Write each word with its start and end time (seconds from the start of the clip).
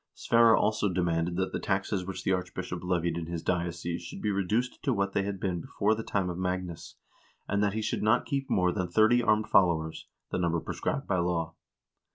x 0.15 0.21
Sverre 0.23 0.57
also 0.57 0.89
demanded 0.89 1.35
that 1.35 1.51
the 1.51 1.59
taxes 1.59 2.07
which 2.07 2.23
the 2.23 2.31
archbishop 2.31 2.83
levied 2.83 3.19
in 3.19 3.27
his 3.27 3.43
diocese 3.43 4.01
should 4.01 4.19
be 4.19 4.31
reduced 4.31 4.81
to 4.81 4.93
what 4.93 5.13
they 5.13 5.21
had 5.21 5.39
been 5.39 5.61
before 5.61 5.93
the 5.93 6.01
time 6.01 6.27
of 6.27 6.39
Magnus, 6.39 6.95
and 7.47 7.61
that 7.63 7.73
he 7.73 7.83
should 7.83 8.01
not 8.01 8.25
keep 8.25 8.49
more 8.49 8.71
than 8.71 8.87
thirty 8.89 9.21
armed 9.21 9.47
followers, 9.47 10.07
the 10.31 10.39
number 10.39 10.59
prescribed 10.59 11.05
by 11.05 11.17
law. 11.19 11.53